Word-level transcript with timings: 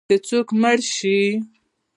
چې 0.09 0.15
څوک 0.27 0.47
مړ 0.61 0.77
شي 0.95 1.17